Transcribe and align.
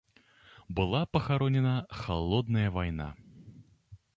Была 0.67 1.05
похоронена 1.05 1.85
"холодная 1.91 2.71
война". 2.71 3.15